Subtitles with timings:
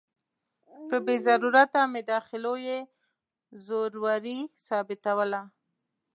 [0.87, 2.79] په بې ضرورته مداخلو یې
[3.65, 5.41] زوروري ثابتوله.